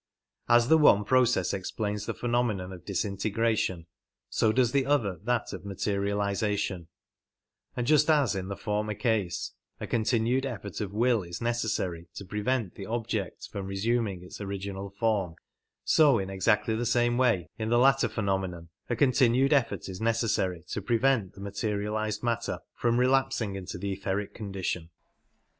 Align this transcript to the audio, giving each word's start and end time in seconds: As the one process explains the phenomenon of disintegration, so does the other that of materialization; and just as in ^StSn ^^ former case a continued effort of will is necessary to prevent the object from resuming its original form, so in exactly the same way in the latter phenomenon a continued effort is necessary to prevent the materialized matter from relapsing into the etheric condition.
As 0.49 0.67
the 0.67 0.79
one 0.79 1.05
process 1.05 1.53
explains 1.53 2.07
the 2.07 2.15
phenomenon 2.15 2.73
of 2.73 2.85
disintegration, 2.85 3.85
so 4.31 4.51
does 4.51 4.71
the 4.71 4.83
other 4.87 5.19
that 5.25 5.53
of 5.53 5.63
materialization; 5.63 6.87
and 7.77 7.85
just 7.85 8.09
as 8.09 8.33
in 8.33 8.47
^StSn 8.47 8.53
^^ 8.55 8.57
former 8.59 8.95
case 8.95 9.51
a 9.79 9.85
continued 9.85 10.43
effort 10.43 10.81
of 10.81 10.91
will 10.91 11.21
is 11.21 11.39
necessary 11.39 12.07
to 12.15 12.25
prevent 12.25 12.73
the 12.73 12.87
object 12.87 13.47
from 13.51 13.67
resuming 13.67 14.23
its 14.23 14.41
original 14.41 14.89
form, 14.89 15.35
so 15.83 16.17
in 16.17 16.31
exactly 16.31 16.75
the 16.75 16.83
same 16.87 17.19
way 17.19 17.47
in 17.59 17.69
the 17.69 17.77
latter 17.77 18.09
phenomenon 18.09 18.69
a 18.89 18.95
continued 18.95 19.53
effort 19.53 19.87
is 19.87 20.01
necessary 20.01 20.63
to 20.69 20.81
prevent 20.81 21.33
the 21.33 21.41
materialized 21.41 22.23
matter 22.23 22.57
from 22.73 22.99
relapsing 22.99 23.55
into 23.55 23.77
the 23.77 23.91
etheric 23.93 24.33
condition. 24.33 24.89